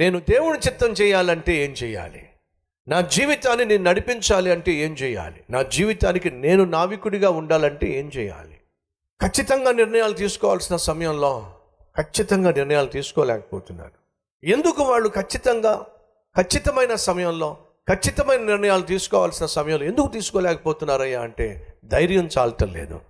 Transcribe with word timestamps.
నేను 0.00 0.20
దేవుని 0.20 0.58
చిత్తం 0.58 0.92
చేయాలంటే 0.92 1.52
ఏం 1.56 1.70
చేయాలి? 1.70 2.28
నా 2.88 3.00
జీవితాన్ని 3.00 3.64
నేను 3.64 3.82
నడిపించాలి 3.82 4.50
అంటే 4.50 4.72
ఏం 4.72 4.92
చేయాలి? 4.92 5.40
నా 5.50 5.62
జీవితానికి 5.62 6.30
నేను 6.30 6.64
నావికుడిగా 6.64 7.30
ఉండాలంటే 7.30 7.86
ఏం 7.98 8.10
చేయాలి? 8.16 8.56
ఖచ్చితంగా 9.22 9.72
నిర్ణయాలు 9.72 10.12
తీసుకోవాల్సిన 10.12 10.76
సమయంలో 10.76 11.52
ఖచ్చితంగా 11.98 12.50
నిర్ణయాలు 12.50 12.86
తీసుకోలేకపోతున్నారు 12.86 13.90
ఎందుకు 14.44 14.82
వాళ్ళు 14.82 15.08
ఖచ్చితంగా 15.08 15.86
ఖచ్చితమైన 16.36 16.94
సమయంలో 16.94 17.56
ఖచ్చితమైన 17.92 18.40
నిర్ణయాలు 18.40 18.82
తీసుకోవాల్సిన 18.82 19.46
సమయంలో 19.46 19.84
ఎందుకు 19.86 20.06
తీసుకోలేకపోతున్నారయ్యా 20.06 21.20
అంటే 21.20 21.74
ధైర్యం 21.84 22.28
చాలటం 22.38 22.72
లేదు. 22.72 23.00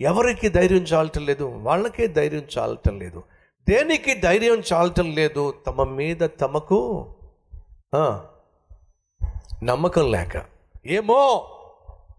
ఎవరికి 0.00 0.48
ధైర్యం 0.48 0.82
చాలటం 0.82 1.26
లేదు? 1.26 1.44
వాళ్ళకే 1.44 2.06
ధైర్యం 2.06 2.46
చాలటం 2.58 2.98
లేదు. 2.98 3.22
దేనికి 3.68 4.14
ధైర్యం 4.14 4.62
చాలటం 4.72 5.14
లేదు 5.14 5.54
తమ 5.66 5.84
మీద 5.84 6.16
తమకు 6.16 7.06
నమ్మకం 9.62 10.10
లేక. 10.10 10.44
ఏమో 10.86 11.48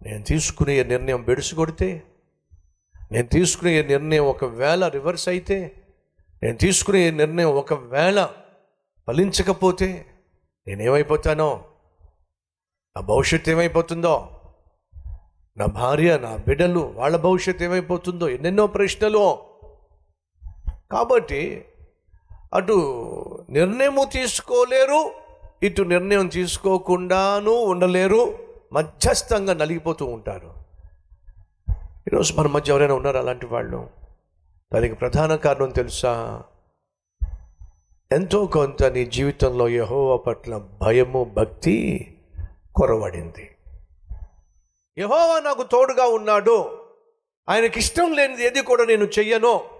నేను 0.02 0.23
తీసుకునే 0.23 0.84
నిర్ణయం 0.84 1.23
బెడిసి 1.23 1.55
కొడితే 1.55 2.04
నేను 3.12 3.27
తీసుకునే 3.27 3.81
నిర్ణయం 3.81 4.23
ఒకవేళ 4.23 4.88
రివర్స్ 4.88 5.30
అయితే 5.30 5.71
నేను 6.44 6.57
తీసుకునే 6.57 7.12
నిర్ణయం 7.12 7.49
ఒకవేళ 7.49 8.29
ఫలించకపోతే 9.07 10.05
నేనేమైపోతానో? 10.68 11.63
నా 12.95 13.02
భవిష్యత్తు 13.02 13.52
ఏమైపోతుందో? 13.52 14.29
నా 15.57 15.66
భార్య 15.66 16.18
నా 16.18 16.35
బిడ్డలు 16.35 16.79
వాళ్ళ 16.79 17.18
భవిష్యత్తు 17.18 17.63
ఏమైపోతుందో? 17.63 18.29
ఎన్నెన్నో 18.29 18.68
ప్రశ్నలు. 18.68 19.46
కాబట్టి 20.91 21.66
అటు 22.54 23.46
నిర్ణయము 23.50 24.04
తీసుకోలేరు 24.04 25.12
ఇటు 25.63 25.82
నిర్ణయం 25.82 26.27
తీసుకోకుండాను 26.27 27.52
ఉండలేరు 27.52 28.40
మధ్యస్థంగా 28.74 29.54
నలిగిపోతూ 29.54 30.05
ఉంటారు. 30.05 30.54
ఈరోజు 32.07 32.34
మన 32.34 32.48
మధ్య 32.48 32.74
ఎవరైనా 32.74 32.94
ఉన్నారు 32.94 33.18
అలాంటి 33.18 33.46
వాళ్ళు? 33.46 33.90
దానికి 34.74 34.96
ప్రధాన 34.96 35.35
కారణం 35.35 35.70
తెలుసా? 35.70 36.44
ఎంతో 38.12 38.46
కొంత 38.46 38.84
నీ 38.84 39.05
జీవితంలో 39.05 39.70
యహోవ 39.70 40.18
పట్ల 40.18 40.57
భయము 40.57 41.24
భక్తి 41.24 42.13
కొరవడింది. 42.76 43.55
యహోవా 44.98 45.40
నాకు 45.40 45.63
తోడుగా 45.63 46.07
ఉన్నాడు. 46.07 46.77
ఆయనకి 47.49 47.79
ఇష్టం 47.79 48.13
లేనిది 48.13 48.46
ఏది 48.46 48.62
కూడా 48.62 48.85
నేను 48.85 49.05
చెయ్యను. 49.05 49.76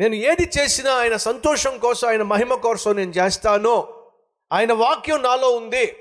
నేను 0.00 0.14
ఏది 0.14 0.50
చేసినా 0.58 0.92
ఆయన 0.92 1.16
సంతోషం 1.16 1.78
కోసం 1.78 2.08
ఆయన 2.08 2.22
మహిమ 2.22 2.54
కోసం 2.54 2.92
నేను 2.96 3.10
చేస్తాను 3.10 3.88
ఆయన 4.52 4.72
వాక్యం 4.72 5.22
నాలో 5.22 5.50
ఉంది. 5.50 5.92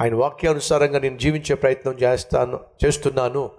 ఆయన 0.00 0.14
వాక్యానుసారంగా 0.14 0.98
నేను 0.98 1.18
జీవించే 1.18 1.54
ప్రయత్నం 1.54 1.92
చేస్తాను 1.92 2.60
చేస్తున్నాను 2.84 3.50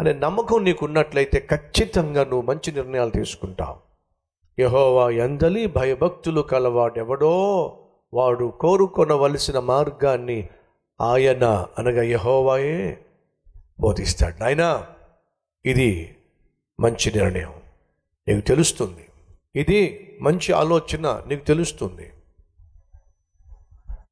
అనే 0.00 0.12
నమ్మకం 0.12 0.64
నీకు 0.64 0.84
ఉన్నట్లయితే 0.84 1.46
ఖచ్చితంగా 1.50 2.24
నువ్వు 2.24 2.42
మంచి 2.42 2.72
నిర్ణయాలు 2.72 3.10
తీసుకుంటావు. 3.10 3.76
యహోవా 4.60 5.10
ఎందలి 5.10 5.66
భయభక్తులు 5.66 6.40
కలవాడెవడో 6.40 7.32
వాడు 8.14 8.52
కోరుకొనవలసిన 8.60 9.58
మార్గాన్ని 9.58 10.48
ఆయన 11.00 11.66
అనగా 11.78 12.02
యహోవాయే 12.02 12.98
బోధిస్తాడు. 13.80 14.36
నాయనా 14.40 14.86
ఇది 15.64 16.16
మంచి 16.80 17.12
నిర్ణయం. 17.12 17.54
నీకు 18.28 18.46
తెలుస్తుంది. 18.46 19.08
ఇది 19.56 20.02
మంచి 20.20 20.52
ఆలోచన 20.52 21.22
నీకు 21.26 21.44
తెలుస్తుంది. 21.44 22.12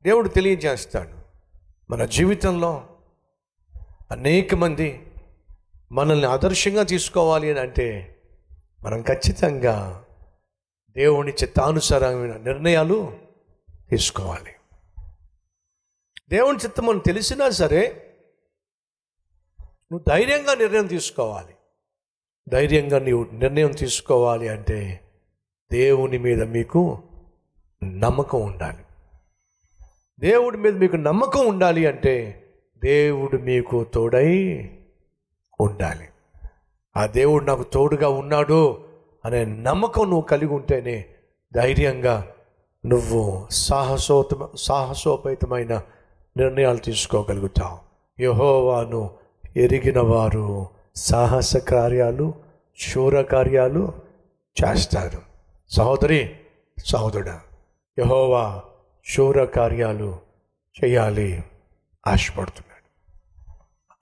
దేవుడు 0.02 0.28
తెలియజేస్తాడు. 0.28 1.24
మన 1.90 2.04
జీవితంలో 2.04 2.88
అనేక 4.10 4.54
మంది 4.54 5.12
మనల్ని 5.92 6.26
ఆదర్శంగా 6.26 6.82
తీసుకోవాలి 6.82 7.50
అని 7.50 7.60
అంటే 7.60 8.20
మనం 8.84 9.02
ఖచ్చితంగా 9.02 10.04
దేవుని 10.90 11.32
చిత్తానుసారమైన 11.32 12.36
నిర్ణయాలు 12.36 13.18
తీసుకోవాలి. 13.90 14.54
దేవుని 16.28 16.58
చిత్తం 16.58 16.88
అని 16.88 17.00
తెలిసినా 17.00 17.50
సరే 17.50 18.14
నువ్వు 19.92 20.04
ధైర్యంగా 20.08 20.54
నిర్ణయం 20.54 20.86
తీసుకోవాలి. 20.86 21.54
ధైర్యంగా 22.48 22.98
నీవు 22.98 23.26
నిర్ణయం 23.32 23.70
తీసుకోవాలి 23.70 24.48
అంటే 24.48 25.00
దేవుని 25.72 26.18
మీద 26.18 26.42
మీకు 26.42 26.98
నమ్మకం 27.84 28.42
ఉండాలి. 28.42 28.84
దేవుడి 30.20 30.56
మీద 30.56 30.74
మీకు 30.74 30.96
నమ్మకం 30.96 31.46
ఉండాలి 31.46 31.86
అంటే 31.86 32.42
దేవుడు 32.84 33.36
మీకు 33.36 33.84
తోడై 33.84 34.70
ఉండాలి. 35.60 36.08
ఆ 36.96 37.06
దేవుడు 37.06 37.44
నాకు 37.44 37.62
తోడుగా 37.62 38.08
ఉన్నాడు 38.08 38.84
అనే 39.24 39.44
నమ్మకం 39.44 40.02
నువ్వు 40.02 40.20
కలిగి 40.20 40.52
ఉంటేనే 40.52 41.04
ధైర్యంగా 41.54 42.30
నువ్వు 42.86 43.46
సాహసోత 43.50 44.56
సాహసోపేతమైన 44.56 45.82
నిర్ణయాలు 46.36 46.78
తీసుకోగలుగుతావు. 46.78 47.78
యహోవాను 48.22 49.10
ఎరిగిన 49.56 50.00
వారు 50.00 50.66
సాహస 50.96 51.56
కార్యాలు 51.56 52.34
శూర 52.78 53.22
కార్యాలు 53.22 53.92
చేస్తారు. 54.64 55.22
సహోదరి 55.70 56.36
సహోదరుడా 56.86 57.40
యహోవా 57.98 58.62
శూర 59.06 59.44
కార్యాలు 59.44 60.20
చేయాలి 60.84 61.44
ఆశపడుతున్నాడు. 62.06 62.88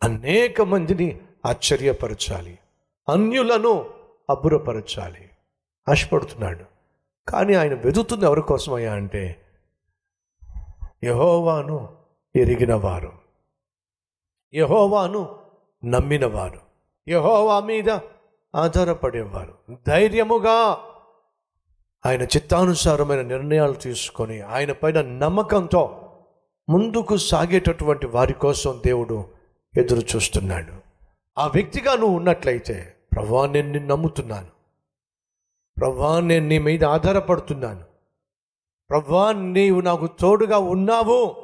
అనేక 0.05 0.61
మందిని 0.61 1.21
ఆశ్చర్యపరచాలి 1.47 2.59
అన్యులను 3.09 3.91
అబ్బురపరచాలి 4.31 5.31
ఆశపడుతున్నాడు. 5.89 6.65
కానీ 7.31 7.55
ఆయన 7.55 7.75
వెతుకుతుంది 7.75 8.25
ఎవరి 8.25 8.43
కోసమయ్యా 8.43 8.95
అంటే 8.95 9.41
యహోవాను 11.05 11.97
ఎరిగిన 12.37 12.75
వారు 12.75 13.13
యహోవాను 14.55 15.39
నమ్మినవారు 15.85 16.72
యహోవా 17.09 17.61
మీద 17.61 17.91
ఆధారపడేవారు. 18.55 19.55
ధైర్యముగా 19.89 20.79
ఆయన 22.07 22.23
చిత్తానుసారమైన 22.23 23.21
నిర్ణయాలు 23.21 23.73
తీసుకొని 23.73 24.41
ఆయన 24.41 24.73
పైన 24.73 25.01
నమ్మకంతో 25.01 25.99
ముందుకు 26.69 27.17
సాగేటటువంటి 27.17 28.07
వారి 28.07 28.33
కోసం 28.33 28.83
దేవుడు 28.87 29.25
ఎదురు 29.77 30.01
చూస్తున్నాడు. 30.17 30.73
ఆ 31.39 31.47
వ్యక్తిగా 31.47 31.95
నువ్వు 31.95 32.17
ఉన్నట్లయితే 32.17 32.95
ప్రభా 33.13 33.47
నేను 33.47 33.71
నిన్ను 33.71 33.91
నమ్ముతున్నాను. 33.91 34.47
ప్రభా 35.81 36.21
నేను 36.21 36.49
నీ 36.49 36.59
మీద 36.59 36.85
ఆధారపడుతున్నాను. 36.85 37.85
ప్రభా 38.91 39.33
నీవు 39.33 39.81
నాకు 39.81 40.07
తోడుగా 40.07 40.59
ఉన్నావు. 40.59 41.37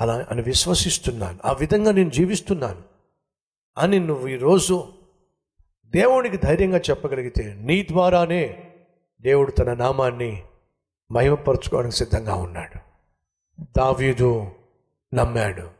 అలా 0.00 0.26
అని 0.30 0.42
విశ్వసిస్తున్నాను. 0.42 1.38
ఆ 1.44 1.52
విధంగా 1.52 1.92
నేను 1.92 2.10
జీవిస్తున్నాను. 2.10 2.89
అని 3.78 4.00
నువ్వు 4.00 4.28
ఈరోజు 4.28 4.92
దేవునికి 5.86 6.36
ధైర్యంగా 6.36 6.78
చెప్పగలిగితే 6.78 7.54
నీ 7.54 7.82
ద్వారానే 7.82 8.70
దేవుడు 9.20 9.50
తన 9.50 9.74
నామాన్ని 9.74 10.42
మహిమపరచుకోవడానికి 11.12 11.96
సిద్ధంగా 11.96 12.34
ఉన్నాడు. 12.34 12.78
దావీదు 13.78 14.50
నమ్మాడు. 15.14 15.70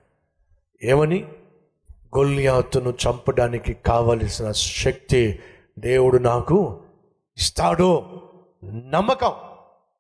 ఏమని? 0.83 1.23
గొల్యాతును 2.17 2.91
చంపడానికి 2.91 3.73
కావలసిన 3.73 4.53
శక్తి 4.53 5.39
దేవుడు 5.79 6.19
నాకు 6.19 6.83
ఇస్తాడు 7.37 8.21
నమ్మకం. 8.65 9.33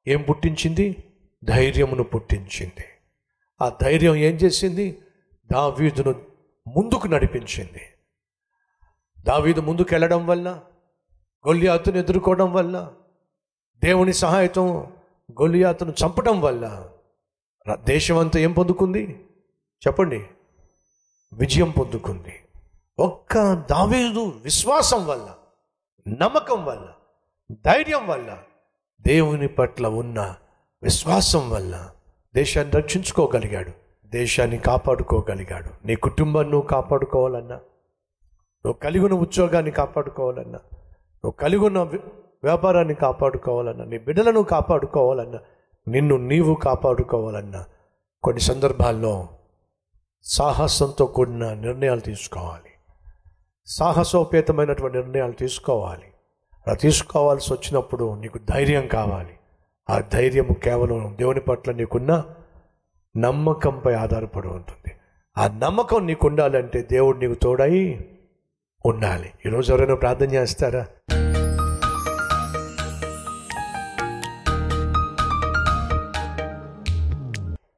ఏం 0.06 0.22
పుట్టించింది? 0.22 0.96
ధైర్యమును 1.44 2.02
పుట్టించింది. 2.02 2.84
ఆ 3.62 3.76
ధైర్యం 3.82 4.14
ఏం 4.14 4.34
చేసింది? 4.34 4.98
దావీదును 5.52 6.29
ముందుకు 6.66 7.06
నడిపించింది. 7.06 7.80
దావీదు 9.20 9.60
ముందుకు 9.60 9.88
వెళ్ళడం 9.92 10.26
వల్ల 10.26 10.62
గొల్లియాతును 11.46 11.98
ఎదుర్కోవడం 11.98 12.52
వల్ల 12.52 12.92
దేవుని 13.84 14.12
సహాయతం 14.12 14.66
గొల్లియాతును 15.32 15.90
చంపడం 15.90 16.40
వల్ల 16.40 16.90
దేశమంతా 17.74 18.38
ఏం 18.38 18.52
పొందుకుంది? 18.52 19.26
చెప్పండి. 19.86 20.26
విజయం 21.32 21.70
పొందుకుంది. 21.70 22.44
ఒక్క 22.98 23.54
దావీదు 23.54 24.40
విశ్వాసం 24.44 25.06
వల్ల 25.06 25.34
నమ్మకం 26.08 26.64
వల్ల 26.64 26.92
ధైర్యం 27.52 28.06
వల్ల 28.06 28.38
దేవుని 29.00 29.48
పట్ల 29.48 29.86
ఉన్న 29.86 30.36
విశ్వాసం 30.82 31.50
వల్ల 31.50 31.90
దేశాన్ని 32.34 32.72
రక్షించుకోగలిగాడు. 32.72 33.79
దేశాన్ని 34.10 34.58
కాపాడుకోగలిగాడు. 34.58 35.86
నీ 35.86 35.94
కుటుంబాన్ని 35.94 36.52
నువ్వు 36.52 36.68
కాపాడుకోవాలన్నా. 36.68 37.54
నువ్వు 38.66 38.72
కలిగి 38.72 39.04
ఉన్న 39.04 39.16
ఉద్యోగాన్ని 39.16 39.70
కాపాడుకోవాలన్నా. 39.70 40.58
నువ్వు 40.98 41.30
కలిగి 41.30 41.64
ఉన్న 41.64 41.78
వ్యాపారాన్ని 42.44 42.94
కాపాడుకోవాలన్నా. 42.94 43.84
నీ 43.84 43.98
బిడ్డలను 43.98 44.42
కాపాడుకోవాలన్నా. 44.42 45.38
నిన్ను 45.88 46.16
నీవు 46.16 46.54
కాపాడుకోవాలన్నా. 46.54 47.64
కొన్ని 48.22 48.40
సందర్భాల్లో 48.40 49.28
సాహసంతో 50.22 51.06
కూడిన 51.06 51.52
నిర్ణయాలు 51.52 52.00
తీసుకోవాలి. 52.00 52.70
సాహసోపేతమైనటువంటి 53.66 54.98
నిర్ణయాలు 54.98 55.32
తీసుకోవాలి. 55.32 56.04
అలా 56.66 56.74
తీసుకోవాల్సి 56.74 57.52
వచ్చినప్పుడు 57.52 58.14
నీకు 58.14 58.38
ధైర్యం 58.38 58.86
కావాలి. 58.86 59.38
ఆ 59.90 59.98
ధైర్యం 59.98 60.52
కేవలం 60.52 61.16
దేవుని 61.18 61.40
పట్ల 61.40 61.72
నీకున్న 61.72 62.24
నమ్మకంపై 63.16 63.94
ఆధారపడి 63.94 64.48
ఉంటుంది. 64.48 64.92
ఆ 65.38 65.48
నమ్మకం 65.48 66.06
నీకు 66.06 66.26
ఉండాలంటే 66.26 66.82
దేవుడు 66.82 67.18
నీకు 67.18 67.34
తోడై 67.34 68.04
ఉండాలి. 68.86 69.32
ఈరోజు 69.46 69.72
ఎవరైనా 69.72 69.94
ప్రార్థన 69.94 70.32
చేస్తారా? 70.32 70.86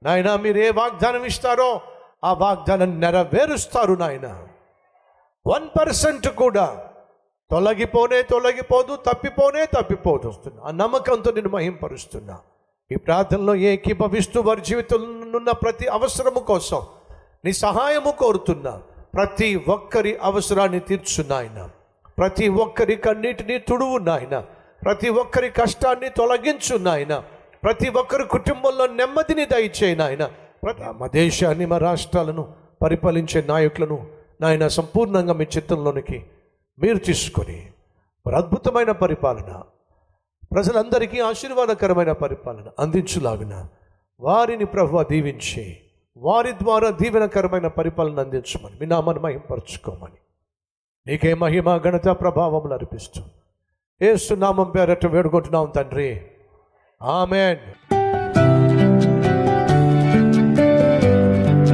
నాయన 0.03 0.37
మీరు 0.37 0.59
ఏ 0.59 0.71
వాగ్దానం 0.71 1.25
ఇస్తారో 1.25 1.81
ఆ 2.25 2.33
వాగ్దానం 2.33 3.01
నెరవేరుస్తారు 3.01 3.93
నాయన. 3.93 4.43
వన్ 5.47 5.79
పర్సెంట్ 5.79 6.29
కూడా 6.29 6.85
తొలగిపోనే 7.51 8.23
తొలగిపోదు 8.23 8.97
తప్పిపోనే 8.97 9.65
తప్పిపోదు. 9.65 10.33
ఆ 10.65 10.71
నమ్మకంతో 10.71 11.33
నేను 11.33 11.49
మహింపరుస్తున్నా. 11.49 12.39
ఈ 12.91 12.97
ప్రార్థనలో 12.97 13.55
ఏకీభవిస్తూ 13.55 14.41
వారి 14.41 14.61
జీవితంలో 14.61 15.39
ఉన్న 15.39 15.51
ప్రతి 15.51 15.87
అవసరము 15.89 16.41
కోసం 16.41 16.81
నీ 17.45 17.53
సహాయము 17.53 18.11
కోరుతున్నా 18.11 18.81
ప్రతి 19.15 19.57
ఒక్కరి 19.57 20.19
అవసరాన్ని 20.23 20.81
తీర్చు 20.81 21.25
నాయన. 21.29 21.71
ప్రతి 22.19 22.49
ఒక్కరి 22.49 22.97
కన్నీటిని 22.97 23.59
తుడువు 23.59 23.99
నాయన. 23.99 24.45
ప్రతి 24.85 25.09
ఒక్కరి 25.09 25.51
కష్టాన్ని 25.51 26.09
తొలగించు 26.09 26.77
నాయన. 26.77 27.23
ప్రతి 27.63 27.89
ఒక్కరి 27.89 28.25
కుటుంబంలో 28.25 28.87
నెమ్మదిని 28.87 29.47
దయచేయి 29.47 29.97
నాయన. 29.97 30.31
ప్రతి 30.63 30.83
మా 30.83 31.07
దేశాన్ని 31.07 31.67
మా 31.67 31.79
రాష్ట్రాలను 31.79 32.55
పరిపాలించే 32.83 33.43
నాయకులను 33.43 34.07
నాయన 34.41 34.69
సంపూర్ణంగా 34.69 35.33
మీ 35.33 35.45
చిత్తంలోనికి 35.57 36.25
మీరు 36.79 36.99
తీసుకొని 36.99 37.67
మరి 38.27 38.37
అద్భుతమైన 38.37 38.91
పరిపాలన 38.91 39.63
ప్రజలందరికీ 40.53 41.21
ఆశీర్వాదకరమైన 41.21 42.13
పరిపాలన 42.13 42.65
అందించులాగిన 42.79 43.67
వారిని 44.21 44.65
ప్రభు 44.65 45.03
దీవించి 45.03 45.77
వారి 46.17 46.53
ద్వారా 46.53 46.91
దీవెనకరమైన 46.91 47.67
పరిపాలన 47.67 48.21
అందించమని 48.21 48.77
మీ 48.81 48.87
నామను 48.87 49.21
మహింపరచుకోమని. 49.21 50.19
నీకే 51.07 51.35
మహిమ 51.35 51.77
ఘనత 51.77 52.09
ప్రభావములు 52.09 52.75
అర్పిస్తూ 52.75 53.23
ఏసునామం 54.03 54.71
పేరట్టు 54.71 55.07
వేడుకుంటున్నాం 55.07 55.73
తండ్రి. 55.77 56.27
ఆమెన్. 57.03 57.59